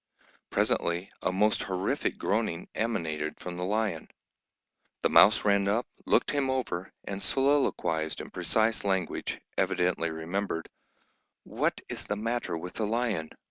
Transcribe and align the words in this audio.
Presently 0.49 1.11
a 1.21 1.31
most 1.31 1.61
horrific 1.61 2.17
groaning 2.17 2.67
emanated 2.73 3.39
from 3.39 3.55
the 3.57 3.63
lion. 3.65 4.09
The 5.03 5.11
mouse 5.11 5.45
ran 5.45 5.67
up, 5.67 5.85
looked 6.07 6.31
him 6.31 6.49
over, 6.49 6.91
and 7.03 7.21
soliloquised 7.21 8.19
in 8.19 8.31
precise 8.31 8.83
language, 8.83 9.39
evidently 9.59 10.09
remembered, 10.09 10.69
"What 11.43 11.81
is 11.87 12.07
the 12.07 12.15
matter 12.15 12.57
with 12.57 12.73
the 12.73 12.87
lion? 12.87 13.29